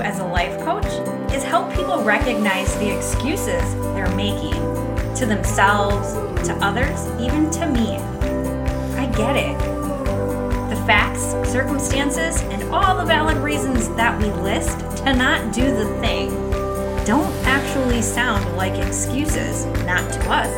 as 0.00 0.18
a 0.20 0.24
life 0.24 0.58
coach 0.64 0.86
is 1.32 1.42
help 1.42 1.72
people 1.74 2.02
recognize 2.02 2.74
the 2.78 2.96
excuses 2.96 3.74
they're 3.94 4.14
making 4.14 4.52
to 5.14 5.26
themselves, 5.26 6.12
to 6.46 6.56
others, 6.60 7.06
even 7.20 7.50
to 7.50 7.66
me. 7.66 7.96
I 8.96 9.06
get 9.16 9.36
it. 9.36 9.58
The 10.68 10.82
facts, 10.86 11.22
circumstances, 11.50 12.40
and 12.42 12.62
all 12.74 12.96
the 12.96 13.04
valid 13.04 13.36
reasons 13.38 13.88
that 13.90 14.18
we 14.18 14.30
list 14.42 14.78
to 15.04 15.14
not 15.14 15.52
do 15.52 15.64
the 15.64 15.86
thing 16.00 16.30
don't 17.04 17.32
actually 17.46 18.02
sound 18.02 18.56
like 18.56 18.74
excuses, 18.84 19.66
not 19.84 20.10
to 20.12 20.30
us. 20.30 20.50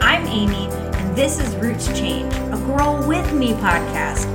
I'm 0.00 0.26
Amy, 0.26 0.66
and 0.66 1.16
this 1.16 1.38
is 1.38 1.54
Roots 1.56 1.86
Change, 1.98 2.32
a 2.34 2.60
Grow 2.64 3.06
With 3.06 3.32
Me 3.34 3.52
podcast, 3.52 4.26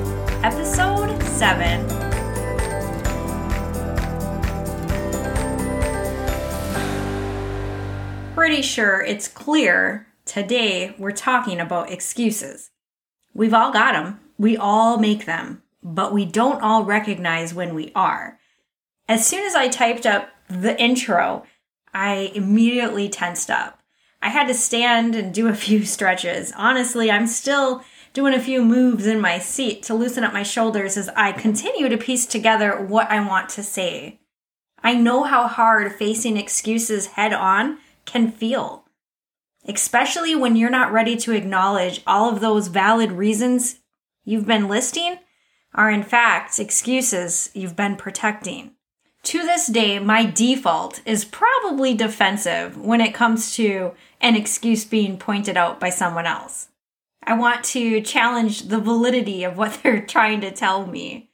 episode 0.43 1.21
7 1.23 2.06
pretty 8.47 8.61
sure 8.61 9.01
it's 9.01 9.27
clear 9.27 10.07
today 10.23 10.95
we're 10.97 11.11
talking 11.11 11.59
about 11.59 11.91
excuses. 11.91 12.71
We've 13.33 13.53
all 13.53 13.73
got 13.73 13.91
them, 13.91 14.21
we 14.37 14.55
all 14.55 14.97
make 14.97 15.25
them, 15.25 15.63
but 15.83 16.13
we 16.13 16.23
don't 16.23 16.61
all 16.61 16.85
recognize 16.85 17.53
when 17.53 17.75
we 17.75 17.91
are. 17.93 18.39
As 19.09 19.27
soon 19.27 19.45
as 19.45 19.53
I 19.53 19.67
typed 19.67 20.05
up 20.05 20.29
the 20.47 20.81
intro, 20.81 21.43
I 21.93 22.31
immediately 22.35 23.09
tensed 23.09 23.51
up. 23.51 23.81
I 24.21 24.29
had 24.29 24.47
to 24.47 24.53
stand 24.53 25.13
and 25.13 25.33
do 25.33 25.49
a 25.49 25.53
few 25.53 25.83
stretches. 25.95 26.53
Honestly, 26.55 27.11
I'm 27.11 27.27
still 27.27 27.83
doing 28.13 28.33
a 28.33 28.39
few 28.39 28.63
moves 28.63 29.05
in 29.05 29.19
my 29.19 29.39
seat 29.39 29.83
to 29.83 29.93
loosen 29.93 30.23
up 30.23 30.31
my 30.31 30.43
shoulders 30.43 30.95
as 30.95 31.09
I 31.17 31.33
continue 31.33 31.89
to 31.89 31.97
piece 31.97 32.25
together 32.25 32.81
what 32.81 33.11
I 33.11 33.19
want 33.27 33.49
to 33.49 33.61
say. 33.61 34.21
I 34.81 34.93
know 34.93 35.23
how 35.23 35.49
hard 35.49 35.91
facing 35.91 36.37
excuses 36.37 37.07
head 37.07 37.33
on 37.33 37.79
can 38.07 38.31
feel, 38.31 38.85
especially 39.67 40.35
when 40.35 40.55
you're 40.55 40.71
not 40.71 40.91
ready 40.91 41.15
to 41.17 41.33
acknowledge 41.33 42.01
all 42.07 42.33
of 42.33 42.39
those 42.39 42.67
valid 42.67 43.11
reasons 43.11 43.81
you've 44.25 44.47
been 44.47 44.67
listing 44.67 45.19
are 45.75 45.91
in 45.91 46.01
fact 46.01 46.59
excuses 46.59 47.51
you've 47.53 47.75
been 47.75 47.95
protecting. 47.95 48.71
To 49.23 49.39
this 49.39 49.67
day, 49.67 49.99
my 49.99 50.25
default 50.25 51.01
is 51.05 51.25
probably 51.25 51.93
defensive 51.93 52.77
when 52.77 53.01
it 53.01 53.13
comes 53.13 53.55
to 53.55 53.93
an 54.21 54.35
excuse 54.35 54.85
being 54.85 55.17
pointed 55.19 55.57
out 55.57 55.79
by 55.79 55.89
someone 55.89 56.25
else. 56.25 56.69
I 57.23 57.37
want 57.37 57.65
to 57.65 57.99
challenge 58.01 58.69
the 58.69 58.79
validity 58.79 59.43
of 59.43 59.57
what 59.57 59.79
they're 59.83 60.05
trying 60.05 60.41
to 60.41 60.51
tell 60.51 60.87
me. 60.87 61.29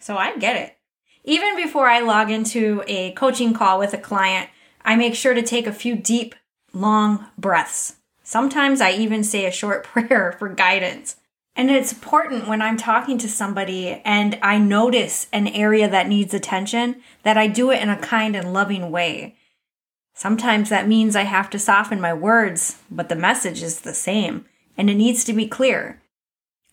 So 0.00 0.16
I 0.16 0.36
get 0.38 0.56
it. 0.56 0.76
Even 1.24 1.56
before 1.56 1.86
I 1.86 2.00
log 2.00 2.30
into 2.30 2.82
a 2.86 3.12
coaching 3.12 3.52
call 3.52 3.78
with 3.78 3.92
a 3.92 3.98
client, 3.98 4.48
I 4.84 4.96
make 4.96 5.14
sure 5.14 5.34
to 5.34 5.42
take 5.42 5.66
a 5.66 5.72
few 5.72 5.96
deep, 5.96 6.34
long 6.72 7.26
breaths. 7.36 7.96
Sometimes 8.22 8.80
I 8.80 8.92
even 8.92 9.24
say 9.24 9.46
a 9.46 9.50
short 9.50 9.84
prayer 9.84 10.36
for 10.38 10.48
guidance. 10.48 11.16
And 11.56 11.70
it's 11.70 11.92
important 11.92 12.46
when 12.46 12.62
I'm 12.62 12.76
talking 12.76 13.18
to 13.18 13.28
somebody 13.28 14.00
and 14.04 14.38
I 14.42 14.58
notice 14.58 15.26
an 15.32 15.48
area 15.48 15.88
that 15.88 16.06
needs 16.06 16.32
attention 16.32 17.02
that 17.24 17.36
I 17.36 17.48
do 17.48 17.72
it 17.72 17.82
in 17.82 17.88
a 17.88 17.96
kind 17.96 18.36
and 18.36 18.52
loving 18.52 18.92
way. 18.92 19.34
Sometimes 20.14 20.68
that 20.68 20.86
means 20.86 21.16
I 21.16 21.22
have 21.22 21.50
to 21.50 21.58
soften 21.58 22.00
my 22.00 22.14
words, 22.14 22.78
but 22.90 23.08
the 23.08 23.16
message 23.16 23.62
is 23.62 23.80
the 23.80 23.94
same 23.94 24.44
and 24.76 24.88
it 24.88 24.94
needs 24.94 25.24
to 25.24 25.32
be 25.32 25.48
clear. 25.48 26.00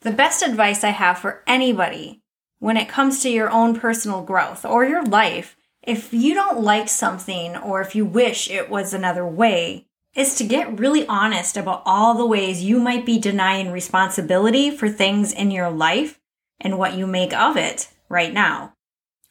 The 0.01 0.11
best 0.11 0.43
advice 0.43 0.83
I 0.83 0.89
have 0.89 1.17
for 1.17 1.41
anybody 1.47 2.21
when 2.59 2.77
it 2.77 2.87
comes 2.87 3.23
to 3.23 3.29
your 3.29 3.49
own 3.49 3.79
personal 3.79 4.21
growth 4.21 4.65
or 4.65 4.85
your 4.85 5.03
life 5.03 5.57
if 5.85 6.13
you 6.13 6.33
don't 6.33 6.61
like 6.61 6.89
something 6.89 7.55
or 7.55 7.81
if 7.81 7.95
you 7.95 8.05
wish 8.05 8.49
it 8.49 8.69
was 8.69 8.93
another 8.93 9.25
way, 9.25 9.87
is 10.15 10.35
to 10.35 10.43
get 10.45 10.79
really 10.79 11.05
honest 11.07 11.57
about 11.57 11.83
all 11.85 12.15
the 12.15 12.25
ways 12.25 12.63
you 12.63 12.79
might 12.79 13.05
be 13.05 13.19
denying 13.19 13.71
responsibility 13.71 14.71
for 14.71 14.89
things 14.89 15.33
in 15.33 15.51
your 15.51 15.69
life 15.69 16.19
and 16.59 16.77
what 16.77 16.97
you 16.97 17.05
make 17.05 17.33
of 17.33 17.57
it 17.57 17.89
right 18.07 18.33
now. 18.33 18.73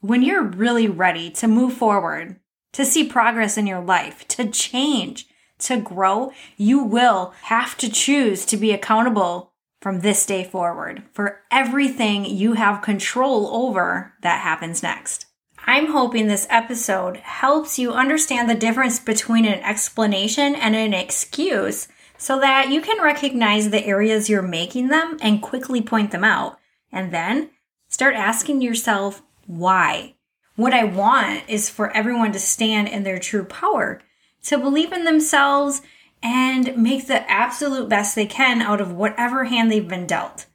When 0.01 0.23
you're 0.23 0.43
really 0.43 0.87
ready 0.87 1.31
to 1.31 1.49
move 1.49 1.73
forward, 1.73 2.39
to 2.75 2.85
see 2.85 3.09
progress 3.09 3.57
in 3.57 3.67
your 3.67 3.81
life, 3.81 4.29
to 4.29 4.49
change, 4.51 5.27
to 5.61 5.79
grow, 5.79 6.33
you 6.57 6.83
will 6.83 7.33
have 7.43 7.79
to 7.79 7.91
choose 7.91 8.45
to 8.47 8.57
be 8.57 8.73
accountable 8.73 9.53
from 9.81 10.01
this 10.01 10.27
day 10.27 10.45
forward 10.45 11.03
for 11.13 11.41
everything 11.51 12.25
you 12.25 12.55
have 12.55 12.83
control 12.83 13.49
over 13.49 14.15
that 14.23 14.41
happens 14.41 14.83
next. 14.83 15.24
I'm 15.67 15.93
hoping 15.93 16.27
this 16.27 16.47
episode 16.51 17.17
helps 17.17 17.79
you 17.79 17.93
understand 17.93 18.51
the 18.51 18.55
difference 18.55 18.99
between 18.99 19.47
an 19.47 19.61
explanation 19.61 20.55
and 20.55 20.77
an 20.77 20.93
excuse 20.93 21.89
so 22.19 22.39
that 22.41 22.69
you 22.69 22.83
can 22.83 23.03
recognize 23.03 23.71
the 23.71 23.85
areas 23.85 24.29
you're 24.29 24.43
making 24.43 24.89
them 24.89 25.17
and 25.23 25.43
quickly 25.43 25.81
point 25.81 26.11
them 26.11 26.23
out. 26.23 26.59
And 26.93 27.13
then 27.13 27.51
start 27.89 28.15
asking 28.15 28.61
yourself, 28.61 29.23
why? 29.47 30.15
What 30.57 30.75
I 30.75 30.85
want 30.85 31.45
is 31.49 31.71
for 31.71 31.91
everyone 31.97 32.33
to 32.33 32.39
stand 32.39 32.89
in 32.89 33.03
their 33.03 33.19
true 33.19 33.45
power, 33.45 34.03
to 34.45 34.59
believe 34.59 34.93
in 34.93 35.05
themselves 35.05 35.81
and 36.23 36.77
make 36.77 37.07
the 37.07 37.29
absolute 37.31 37.89
best 37.89 38.15
they 38.15 38.27
can 38.27 38.63
out 38.63 38.81
of 38.81 38.93
whatever 38.93 39.45
hand 39.45 39.71
they've 39.71 39.89
been 39.89 40.07
dealt. 40.07 40.47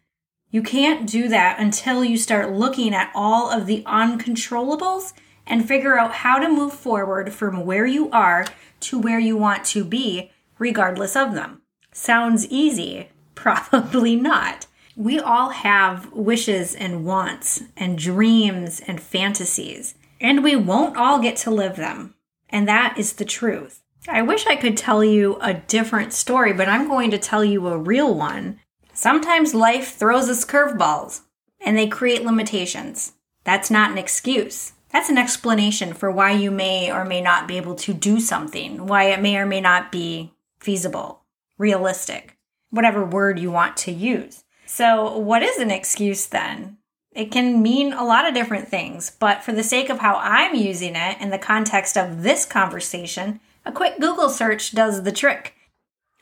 You 0.51 0.63
can't 0.63 1.07
do 1.07 1.27
that 1.27 1.59
until 1.59 2.03
you 2.03 2.17
start 2.17 2.51
looking 2.51 2.93
at 2.93 3.11
all 3.13 3.51
of 3.51 3.67
the 3.67 3.83
uncontrollables 3.83 5.13
and 5.45 5.67
figure 5.67 5.97
out 5.97 6.13
how 6.13 6.39
to 6.39 6.49
move 6.49 6.73
forward 6.73 7.31
from 7.33 7.65
where 7.65 7.85
you 7.85 8.09
are 8.11 8.45
to 8.81 8.97
where 8.97 9.19
you 9.19 9.37
want 9.37 9.63
to 9.65 9.83
be, 9.83 10.31
regardless 10.57 11.15
of 11.15 11.33
them. 11.33 11.61
Sounds 11.91 12.47
easy? 12.47 13.09
Probably 13.35 14.15
not. 14.15 14.65
We 14.95 15.19
all 15.19 15.49
have 15.51 16.11
wishes 16.11 16.75
and 16.75 17.05
wants 17.05 17.63
and 17.77 17.97
dreams 17.97 18.81
and 18.85 18.99
fantasies, 18.99 19.95
and 20.19 20.43
we 20.43 20.55
won't 20.55 20.97
all 20.97 21.19
get 21.19 21.37
to 21.37 21.51
live 21.51 21.75
them. 21.75 22.16
And 22.49 22.67
that 22.67 22.97
is 22.97 23.13
the 23.13 23.25
truth. 23.25 23.81
I 24.07 24.23
wish 24.23 24.47
I 24.47 24.55
could 24.55 24.75
tell 24.75 25.03
you 25.03 25.37
a 25.41 25.53
different 25.53 26.11
story, 26.11 26.53
but 26.53 26.67
I'm 26.67 26.87
going 26.87 27.11
to 27.11 27.17
tell 27.17 27.45
you 27.45 27.67
a 27.67 27.77
real 27.77 28.13
one 28.13 28.59
Sometimes 28.99 29.53
life 29.53 29.95
throws 29.95 30.27
us 30.27 30.43
curveballs 30.43 31.21
and 31.61 31.77
they 31.77 31.87
create 31.87 32.25
limitations. 32.25 33.13
That's 33.45 33.71
not 33.71 33.91
an 33.91 33.97
excuse. 33.97 34.73
That's 34.89 35.07
an 35.07 35.17
explanation 35.17 35.93
for 35.93 36.11
why 36.11 36.31
you 36.31 36.51
may 36.51 36.91
or 36.91 37.05
may 37.05 37.21
not 37.21 37.47
be 37.47 37.55
able 37.55 37.75
to 37.75 37.93
do 37.93 38.19
something, 38.19 38.87
why 38.87 39.05
it 39.05 39.21
may 39.21 39.37
or 39.37 39.45
may 39.45 39.61
not 39.61 39.89
be 39.89 40.33
feasible, 40.59 41.21
realistic, 41.57 42.35
whatever 42.71 43.05
word 43.05 43.39
you 43.39 43.49
want 43.49 43.77
to 43.77 43.93
use. 43.93 44.43
So, 44.65 45.17
what 45.17 45.43
is 45.43 45.59
an 45.59 45.71
excuse 45.71 46.25
then? 46.25 46.75
It 47.13 47.31
can 47.31 47.61
mean 47.61 47.93
a 47.93 48.03
lot 48.03 48.27
of 48.27 48.33
different 48.33 48.67
things, 48.67 49.16
but 49.17 49.45
for 49.45 49.53
the 49.53 49.63
sake 49.63 49.89
of 49.89 49.99
how 49.99 50.16
I'm 50.16 50.55
using 50.55 50.97
it 50.97 51.21
in 51.21 51.29
the 51.29 51.37
context 51.37 51.97
of 51.97 52.23
this 52.23 52.43
conversation, 52.43 53.39
a 53.66 53.71
quick 53.71 53.97
Google 54.01 54.27
search 54.27 54.73
does 54.73 55.03
the 55.03 55.13
trick. 55.13 55.55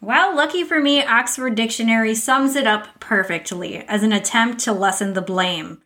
Well, 0.01 0.35
lucky 0.35 0.63
for 0.63 0.79
me, 0.79 1.03
Oxford 1.03 1.55
Dictionary 1.55 2.13
sums 2.13 2.55
it 2.55 2.67
up 2.67 2.99
perfectly 2.99 3.77
as 3.77 4.03
an 4.03 4.13
attempt 4.13 4.59
to 4.61 4.71
lessen 4.71 5.13
the 5.13 5.21
blame, 5.21 5.81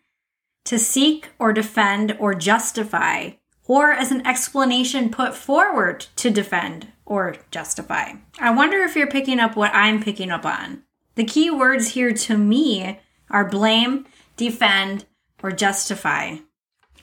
to 0.66 0.78
seek 0.78 1.30
or 1.40 1.54
defend 1.54 2.18
or 2.20 2.36
justify, 2.36 3.32
or 3.66 3.92
as 3.92 4.12
an 4.12 4.28
explanation 4.28 5.10
put 5.10 5.34
forward 5.34 6.08
to 6.18 6.30
defend 6.30 6.90
or 7.06 7.38
justify. 7.52 8.14
I 8.38 8.52
wonder 8.52 8.84
if 8.84 8.96
you're 8.96 9.08
picking 9.08 9.40
up 9.40 9.56
what 9.56 9.74
I'm 9.74 10.04
picking 10.04 10.30
up 10.30 10.46
on. 10.46 10.84
The 11.16 11.24
key 11.24 11.50
words 11.50 11.90
here 11.90 12.14
to 12.14 12.38
me 12.38 13.00
are 13.30 13.48
blame, 13.48 14.06
defend, 14.36 15.06
or 15.42 15.52
justify. 15.52 16.38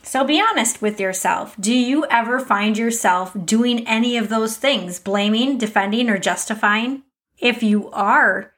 So 0.02 0.24
be 0.24 0.40
honest 0.40 0.80
with 0.80 1.00
yourself. 1.00 1.56
Do 1.58 1.74
you 1.74 2.06
ever 2.06 2.38
find 2.38 2.78
yourself 2.78 3.36
doing 3.44 3.86
any 3.86 4.16
of 4.16 4.28
those 4.28 4.56
things, 4.56 5.00
blaming, 5.00 5.58
defending, 5.58 6.08
or 6.08 6.18
justifying? 6.18 7.02
If 7.38 7.62
you 7.62 7.90
are, 7.90 8.54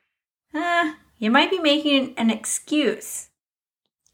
eh, 0.55 0.94
you 1.19 1.31
might 1.31 1.50
be 1.50 1.59
making 1.59 2.15
an 2.17 2.31
excuse. 2.31 3.29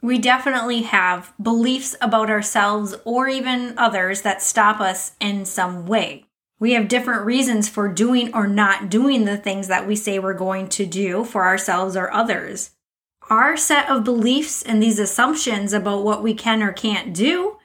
We 0.03 0.19
definitely 0.19 0.83
have 0.83 1.33
beliefs 1.41 1.97
about 2.01 2.31
ourselves 2.31 2.95
or 3.05 3.29
even 3.29 3.79
others 3.79 4.23
that 4.23 4.43
stop 4.43 4.81
us 4.81 5.13
in 5.21 5.45
some 5.45 5.87
way. 5.87 6.27
We 6.59 6.73
have 6.73 6.89
different 6.89 7.25
reasons 7.25 7.69
for 7.69 7.89
doing 7.89 8.35
or 8.35 8.47
not 8.47 8.89
doing 8.89 9.25
the 9.25 9.37
things 9.37 9.69
that 9.69 9.87
we 9.87 9.97
say 9.97 10.19
we're 10.19 10.35
going 10.35 10.69
to 10.71 10.87
do 10.87 11.25
for 11.25 11.45
ourselves 11.45 11.97
or 11.97 12.13
others 12.13 12.71
our 13.29 13.57
set 13.57 13.89
of 13.89 14.05
beliefs 14.05 14.63
and 14.63 14.83
these 14.83 14.99
assumptions 14.99 15.73
about 15.73 16.05
what 16.05 16.23
we 16.23 16.35
can 16.35 16.63
or 16.63 16.73
can't 16.73 17.15
do, 17.15 17.57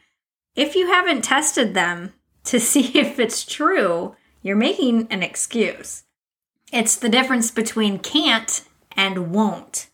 if 0.56 0.76
you 0.76 0.88
haven't 0.88 1.24
tested 1.24 1.74
them 1.74 2.14
to 2.46 2.60
see 2.60 2.98
if 2.98 3.20
it's 3.20 3.46
true, 3.46 4.16
you're 4.42 4.56
making 4.56 5.08
an 5.12 5.24
excuse. 5.24 6.04
It's 6.72 6.96
the 6.96 7.10
difference 7.10 7.52
between 7.52 8.00
can't 8.00 8.64
and 8.96 9.34
won't. 9.34 9.90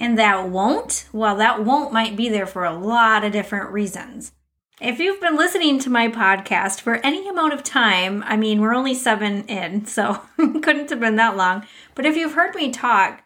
And 0.00 0.18
that 0.18 0.48
won't, 0.48 1.06
well, 1.12 1.36
that 1.36 1.62
won't 1.62 1.92
might 1.92 2.16
be 2.16 2.30
there 2.30 2.46
for 2.46 2.64
a 2.64 2.74
lot 2.76 3.22
of 3.22 3.32
different 3.32 3.70
reasons. 3.70 4.32
If 4.80 4.98
you've 4.98 5.20
been 5.20 5.36
listening 5.36 5.78
to 5.80 5.90
my 5.90 6.08
podcast 6.08 6.80
for 6.80 6.94
any 7.04 7.28
amount 7.28 7.52
of 7.52 7.62
time, 7.62 8.24
I 8.26 8.38
mean, 8.38 8.62
we're 8.62 8.74
only 8.74 8.94
seven 8.94 9.44
in, 9.44 9.84
so 9.86 10.22
couldn't 10.36 10.88
have 10.88 11.00
been 11.00 11.16
that 11.16 11.36
long. 11.36 11.66
But 11.94 12.06
if 12.06 12.16
you've 12.16 12.32
heard 12.32 12.54
me 12.54 12.70
talk, 12.70 13.22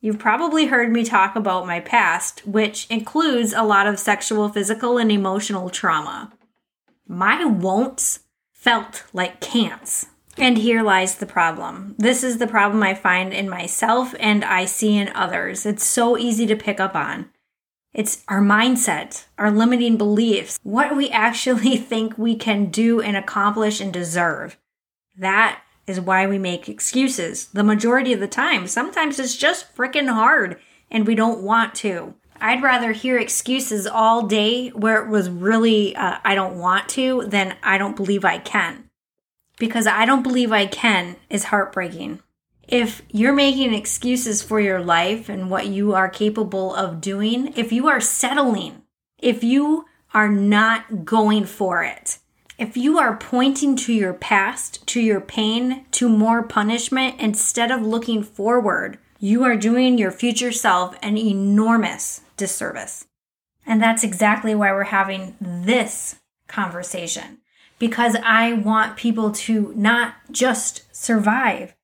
you've 0.00 0.18
probably 0.18 0.66
heard 0.66 0.90
me 0.90 1.04
talk 1.04 1.36
about 1.36 1.66
my 1.66 1.80
past, 1.80 2.46
which 2.46 2.86
includes 2.88 3.52
a 3.52 3.62
lot 3.62 3.86
of 3.86 3.98
sexual, 3.98 4.48
physical, 4.48 4.96
and 4.96 5.12
emotional 5.12 5.68
trauma. 5.68 6.32
My 7.06 7.44
won'ts 7.44 8.20
felt 8.52 9.04
like 9.12 9.40
can'ts. 9.42 10.06
And 10.38 10.56
here 10.56 10.84
lies 10.84 11.16
the 11.16 11.26
problem. 11.26 11.96
This 11.98 12.22
is 12.22 12.38
the 12.38 12.46
problem 12.46 12.80
I 12.80 12.94
find 12.94 13.32
in 13.32 13.50
myself 13.50 14.14
and 14.20 14.44
I 14.44 14.66
see 14.66 14.96
in 14.96 15.08
others. 15.08 15.66
It's 15.66 15.84
so 15.84 16.16
easy 16.16 16.46
to 16.46 16.54
pick 16.54 16.78
up 16.78 16.94
on. 16.94 17.28
It's 17.92 18.22
our 18.28 18.40
mindset, 18.40 19.24
our 19.36 19.50
limiting 19.50 19.96
beliefs, 19.96 20.60
what 20.62 20.96
we 20.96 21.10
actually 21.10 21.76
think 21.76 22.16
we 22.16 22.36
can 22.36 22.66
do 22.66 23.00
and 23.00 23.16
accomplish 23.16 23.80
and 23.80 23.92
deserve. 23.92 24.56
That 25.16 25.60
is 25.88 26.00
why 26.00 26.28
we 26.28 26.38
make 26.38 26.68
excuses 26.68 27.46
the 27.46 27.64
majority 27.64 28.12
of 28.12 28.20
the 28.20 28.28
time. 28.28 28.68
Sometimes 28.68 29.18
it's 29.18 29.36
just 29.36 29.74
freaking 29.74 30.08
hard 30.08 30.60
and 30.88 31.04
we 31.04 31.16
don't 31.16 31.42
want 31.42 31.74
to. 31.76 32.14
I'd 32.40 32.62
rather 32.62 32.92
hear 32.92 33.18
excuses 33.18 33.88
all 33.88 34.28
day 34.28 34.68
where 34.68 35.02
it 35.02 35.08
was 35.08 35.28
really, 35.28 35.96
uh, 35.96 36.18
I 36.24 36.36
don't 36.36 36.58
want 36.60 36.88
to, 36.90 37.24
than 37.26 37.56
I 37.64 37.76
don't 37.76 37.96
believe 37.96 38.24
I 38.24 38.38
can 38.38 38.87
because 39.58 39.86
I 39.86 40.04
don't 40.04 40.22
believe 40.22 40.52
I 40.52 40.66
can 40.66 41.16
is 41.28 41.44
heartbreaking. 41.44 42.20
If 42.66 43.02
you're 43.10 43.32
making 43.32 43.72
excuses 43.72 44.42
for 44.42 44.60
your 44.60 44.80
life 44.80 45.28
and 45.28 45.50
what 45.50 45.66
you 45.68 45.94
are 45.94 46.08
capable 46.08 46.74
of 46.74 47.00
doing, 47.00 47.52
if 47.56 47.72
you 47.72 47.88
are 47.88 48.00
settling, 48.00 48.82
if 49.18 49.42
you 49.42 49.86
are 50.12 50.28
not 50.28 51.04
going 51.04 51.44
for 51.44 51.82
it, 51.82 52.18
if 52.58 52.76
you 52.76 52.98
are 52.98 53.16
pointing 53.16 53.76
to 53.76 53.92
your 53.92 54.12
past, 54.12 54.86
to 54.88 55.00
your 55.00 55.20
pain, 55.20 55.86
to 55.92 56.08
more 56.08 56.42
punishment 56.42 57.20
instead 57.20 57.70
of 57.70 57.82
looking 57.82 58.22
forward, 58.22 58.98
you 59.18 59.44
are 59.44 59.56
doing 59.56 59.96
your 59.96 60.10
future 60.10 60.52
self 60.52 60.96
an 61.02 61.16
enormous 61.16 62.22
disservice. 62.36 63.06
And 63.64 63.82
that's 63.82 64.04
exactly 64.04 64.54
why 64.54 64.72
we're 64.72 64.84
having 64.84 65.36
this 65.40 66.16
conversation 66.48 67.38
because 67.78 68.16
I 68.22 68.52
want 68.52 68.96
people 68.96 69.30
to 69.32 69.72
not 69.76 70.14
just 70.30 70.84
survive. 70.94 71.74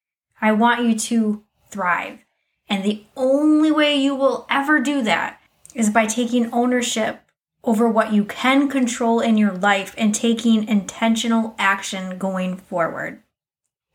I 0.40 0.52
want 0.52 0.84
you 0.84 0.98
to 0.98 1.42
thrive. 1.70 2.24
And 2.68 2.82
the 2.82 3.04
only 3.16 3.70
way 3.70 3.96
you 3.96 4.14
will 4.14 4.46
ever 4.50 4.80
do 4.80 5.02
that 5.02 5.40
is 5.74 5.90
by 5.90 6.06
taking 6.06 6.52
ownership 6.52 7.20
over 7.62 7.88
what 7.88 8.12
you 8.12 8.24
can 8.24 8.68
control 8.68 9.20
in 9.20 9.38
your 9.38 9.52
life 9.52 9.94
and 9.96 10.14
taking 10.14 10.68
intentional 10.68 11.54
action 11.58 12.18
going 12.18 12.56
forward. 12.56 13.22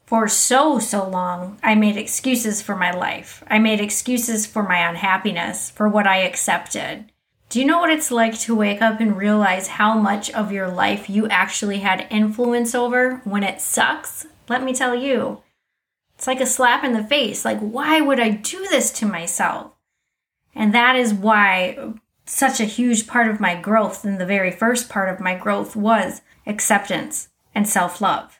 For 0.06 0.28
so, 0.28 0.80
so 0.80 1.08
long, 1.08 1.60
I 1.62 1.76
made 1.76 1.96
excuses 1.96 2.64
for 2.64 2.76
my 2.76 2.90
life. 2.92 3.44
I 3.48 3.60
made 3.60 3.80
excuses 3.80 4.48
for 4.48 4.64
my 4.64 4.90
unhappiness, 4.90 5.70
for 5.70 5.88
what 5.88 6.08
I 6.08 6.18
accepted. 6.18 7.12
Do 7.50 7.60
you 7.60 7.66
know 7.66 7.80
what 7.80 7.90
it's 7.90 8.12
like 8.12 8.40
to 8.42 8.56
wake 8.56 8.80
up 8.80 9.00
and 9.00 9.18
realize 9.18 9.68
how 9.68 9.98
much 9.98 10.30
of 10.30 10.52
your 10.52 10.68
life 10.68 11.10
you 11.10 11.28
actually 11.30 11.80
had 11.80 12.06
influence 12.12 12.76
over 12.76 13.22
when 13.24 13.44
it 13.44 13.60
sucks? 13.60 14.28
Let 14.48 14.64
me 14.64 14.72
tell 14.72 14.94
you. 14.94 15.42
It's 16.14 16.28
like 16.28 16.42
a 16.42 16.46
slap 16.46 16.84
in 16.84 16.94
the 16.94 17.04
face. 17.04 17.44
Like, 17.44 17.60
why 17.60 18.02
would 18.02 18.20
I 18.20 18.30
do 18.30 18.68
this 18.70 18.92
to 18.92 19.08
myself? 19.08 19.72
And 20.54 20.76
that 20.76 20.96
is 20.96 21.12
why 21.12 21.94
such 22.24 22.60
a 22.60 22.66
huge 22.66 23.08
part 23.08 23.28
of 23.28 23.40
my 23.40 23.60
growth, 23.60 24.06
and 24.06 24.20
the 24.20 24.26
very 24.28 24.52
first 24.52 24.88
part 24.88 25.10
of 25.10 25.20
my 25.20 25.34
growth, 25.34 25.76
was 25.76 26.22
acceptance 26.46 27.30
and 27.56 27.68
self 27.68 28.00
love. 28.00 28.40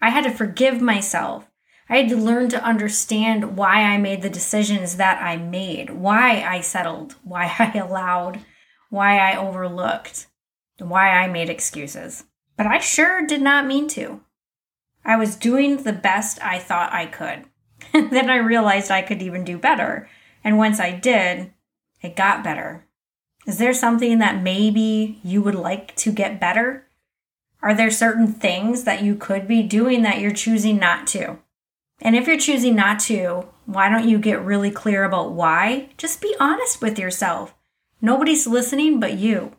I 0.00 0.10
had 0.10 0.24
to 0.24 0.30
forgive 0.30 0.80
myself. 0.80 1.47
I 1.88 1.98
had 1.98 2.08
to 2.10 2.16
learn 2.16 2.50
to 2.50 2.62
understand 2.62 3.56
why 3.56 3.82
I 3.82 3.96
made 3.96 4.22
the 4.22 4.28
decisions 4.28 4.96
that 4.96 5.22
I 5.22 5.36
made, 5.36 5.90
why 5.90 6.42
I 6.42 6.60
settled, 6.60 7.14
why 7.24 7.52
I 7.58 7.78
allowed, 7.78 8.40
why 8.90 9.18
I 9.18 9.36
overlooked, 9.36 10.26
why 10.78 11.10
I 11.10 11.28
made 11.28 11.48
excuses. 11.48 12.24
But 12.56 12.66
I 12.66 12.78
sure 12.78 13.26
did 13.26 13.40
not 13.40 13.66
mean 13.66 13.88
to. 13.88 14.20
I 15.04 15.16
was 15.16 15.36
doing 15.36 15.82
the 15.82 15.92
best 15.92 16.42
I 16.42 16.58
thought 16.58 16.92
I 16.92 17.06
could. 17.06 17.44
then 18.10 18.28
I 18.28 18.36
realized 18.36 18.90
I 18.90 19.02
could 19.02 19.22
even 19.22 19.44
do 19.44 19.56
better. 19.56 20.08
And 20.44 20.58
once 20.58 20.80
I 20.80 20.92
did, 20.92 21.52
it 22.02 22.16
got 22.16 22.44
better. 22.44 22.84
Is 23.46 23.58
there 23.58 23.72
something 23.72 24.18
that 24.18 24.42
maybe 24.42 25.20
you 25.22 25.40
would 25.40 25.54
like 25.54 25.96
to 25.96 26.12
get 26.12 26.40
better? 26.40 26.86
Are 27.62 27.74
there 27.74 27.90
certain 27.90 28.26
things 28.26 28.84
that 28.84 29.02
you 29.02 29.14
could 29.14 29.48
be 29.48 29.62
doing 29.62 30.02
that 30.02 30.20
you're 30.20 30.32
choosing 30.32 30.78
not 30.78 31.06
to? 31.08 31.38
And 32.00 32.14
if 32.14 32.26
you're 32.26 32.38
choosing 32.38 32.74
not 32.76 33.00
to, 33.00 33.48
why 33.66 33.88
don't 33.88 34.08
you 34.08 34.18
get 34.18 34.44
really 34.44 34.70
clear 34.70 35.04
about 35.04 35.32
why? 35.32 35.90
Just 35.98 36.20
be 36.20 36.34
honest 36.38 36.80
with 36.80 36.98
yourself. 36.98 37.54
Nobody's 38.00 38.46
listening 38.46 39.00
but 39.00 39.14
you. 39.14 39.56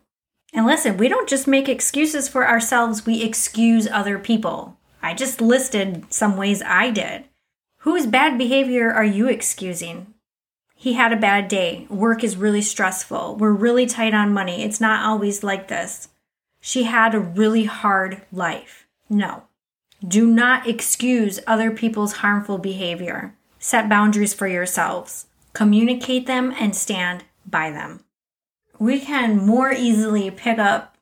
And 0.52 0.66
listen, 0.66 0.96
we 0.96 1.08
don't 1.08 1.28
just 1.28 1.46
make 1.46 1.68
excuses 1.68 2.28
for 2.28 2.48
ourselves, 2.48 3.06
we 3.06 3.22
excuse 3.22 3.86
other 3.86 4.18
people. 4.18 4.76
I 5.02 5.14
just 5.14 5.40
listed 5.40 6.12
some 6.12 6.36
ways 6.36 6.62
I 6.62 6.90
did. 6.90 7.24
Whose 7.78 8.06
bad 8.06 8.36
behavior 8.36 8.90
are 8.90 9.04
you 9.04 9.28
excusing? 9.28 10.14
He 10.74 10.94
had 10.94 11.12
a 11.12 11.16
bad 11.16 11.48
day. 11.48 11.86
Work 11.88 12.24
is 12.24 12.36
really 12.36 12.62
stressful. 12.62 13.36
We're 13.36 13.52
really 13.52 13.86
tight 13.86 14.14
on 14.14 14.32
money. 14.32 14.62
It's 14.62 14.80
not 14.80 15.04
always 15.04 15.44
like 15.44 15.68
this. 15.68 16.08
She 16.60 16.84
had 16.84 17.14
a 17.14 17.20
really 17.20 17.64
hard 17.64 18.22
life. 18.32 18.86
No. 19.08 19.44
Do 20.06 20.26
not 20.26 20.66
excuse 20.66 21.40
other 21.46 21.70
people's 21.70 22.14
harmful 22.14 22.58
behavior. 22.58 23.34
Set 23.58 23.88
boundaries 23.88 24.32
for 24.32 24.46
yourselves. 24.46 25.26
Communicate 25.52 26.26
them 26.26 26.54
and 26.58 26.74
stand 26.74 27.24
by 27.46 27.70
them. 27.70 28.04
We 28.78 29.00
can 29.00 29.36
more 29.36 29.72
easily 29.72 30.30
pick 30.30 30.58
up 30.58 30.96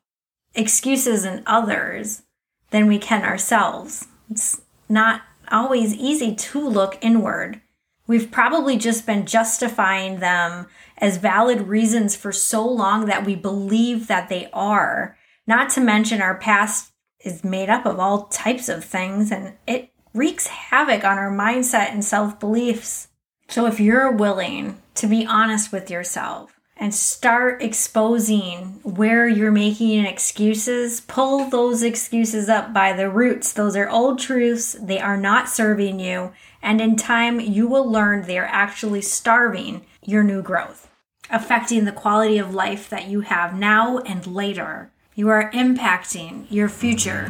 excuses 0.53 1.23
in 1.23 1.43
others 1.45 2.23
than 2.71 2.87
we 2.87 2.99
can 2.99 3.23
ourselves. 3.23 4.07
It's 4.29 4.61
not 4.89 5.21
always 5.49 5.95
easy 5.95 6.35
to 6.35 6.67
look 6.67 6.97
inward. 7.01 7.61
We've 8.05 8.31
probably 8.31 8.77
just 8.77 9.05
been 9.05 9.25
justifying 9.25 10.19
them 10.19 10.67
as 10.97 11.17
valid 11.17 11.67
reasons 11.67 12.15
for 12.15 12.31
so 12.31 12.67
long 12.67 13.05
that 13.05 13.25
we 13.25 13.35
believe 13.35 14.07
that 14.07 14.29
they 14.29 14.49
are. 14.51 15.17
Not 15.47 15.69
to 15.71 15.81
mention, 15.81 16.21
our 16.21 16.35
past 16.35 16.88
is 17.21 17.43
made 17.43 17.69
up 17.69 17.85
of 17.85 17.99
all 17.99 18.25
types 18.25 18.69
of 18.69 18.83
things 18.83 19.31
and 19.31 19.53
it 19.67 19.91
wreaks 20.13 20.47
havoc 20.47 21.03
on 21.03 21.17
our 21.17 21.31
mindset 21.31 21.91
and 21.91 22.03
self 22.03 22.39
beliefs. 22.39 23.07
So, 23.47 23.65
if 23.65 23.79
you're 23.79 24.11
willing 24.11 24.81
to 24.95 25.07
be 25.07 25.25
honest 25.25 25.71
with 25.71 25.89
yourself 25.89 26.59
and 26.77 26.93
start 26.93 27.61
exposing 27.61 28.79
where 28.83 29.27
you're 29.27 29.51
making 29.51 30.05
excuses, 30.05 31.01
pull 31.01 31.49
those 31.49 31.83
excuses 31.83 32.47
up 32.47 32.73
by 32.73 32.93
the 32.93 33.09
roots. 33.09 33.51
Those 33.51 33.75
are 33.75 33.89
old 33.89 34.19
truths, 34.19 34.77
they 34.79 34.99
are 34.99 35.17
not 35.17 35.49
serving 35.49 35.99
you. 35.99 36.31
And 36.61 36.79
in 36.79 36.95
time, 36.95 37.39
you 37.39 37.67
will 37.67 37.89
learn 37.89 38.23
they 38.23 38.37
are 38.37 38.45
actually 38.45 39.01
starving 39.01 39.85
your 40.01 40.23
new 40.23 40.41
growth, 40.41 40.89
affecting 41.29 41.85
the 41.85 41.91
quality 41.91 42.37
of 42.37 42.53
life 42.53 42.89
that 42.89 43.07
you 43.07 43.21
have 43.21 43.57
now 43.57 43.99
and 43.99 44.25
later. 44.25 44.91
You 45.19 45.27
are 45.27 45.51
impacting 45.51 46.45
your 46.49 46.69
future 46.69 47.29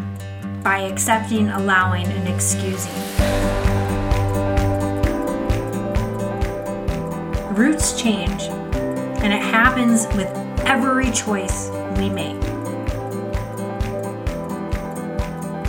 by 0.64 0.82
accepting, 0.82 1.50
allowing, 1.50 2.06
and 2.06 2.28
excusing. 2.28 2.94
Roots 7.56 8.00
change, 8.00 8.44
and 9.24 9.34
it 9.34 9.42
happens 9.42 10.06
with 10.16 10.28
every 10.68 11.10
choice 11.10 11.70
we 11.98 12.12
make. 12.12 12.38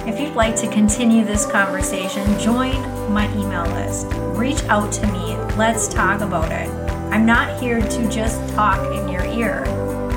If 0.06 0.20
you'd 0.20 0.34
like 0.34 0.56
to 0.56 0.70
continue 0.70 1.24
this 1.24 1.46
conversation, 1.46 2.38
join 2.38 2.74
my 3.10 3.34
email 3.34 3.64
list. 3.72 4.08
Reach 4.38 4.62
out 4.64 4.92
to 4.92 5.06
me. 5.06 5.36
Let's 5.56 5.88
talk 5.88 6.20
about 6.20 6.52
it. 6.52 6.68
I'm 7.14 7.24
not 7.24 7.58
here 7.62 7.80
to 7.80 8.10
just 8.10 8.46
talk 8.50 8.94
in 8.94 9.08
your 9.08 9.24
ear. 9.24 9.64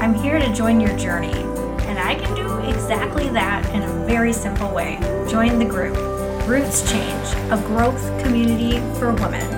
I'm 0.01 0.13
here 0.13 0.37
to 0.37 0.53
join 0.53 0.81
your 0.81 0.97
journey 0.97 1.52
I 2.03 2.15
can 2.15 2.35
do 2.35 2.57
exactly 2.69 3.29
that 3.29 3.65
in 3.73 3.81
a 3.81 4.05
very 4.05 4.33
simple 4.33 4.69
way. 4.69 4.97
Join 5.29 5.57
the 5.57 5.63
group, 5.63 5.95
Roots 6.45 6.91
Change, 6.91 7.27
a 7.49 7.57
growth 7.65 8.03
community 8.21 8.79
for 8.99 9.13
women. 9.13 9.49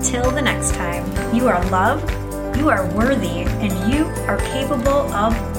Till 0.00 0.30
the 0.30 0.40
next 0.40 0.74
time, 0.74 1.04
you 1.34 1.48
are 1.48 1.62
loved, 1.70 2.08
you 2.56 2.70
are 2.70 2.86
worthy, 2.94 3.40
and 3.40 3.92
you 3.92 4.04
are 4.28 4.38
capable 4.38 5.12
of. 5.12 5.53